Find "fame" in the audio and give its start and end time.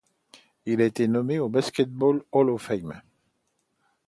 2.63-3.03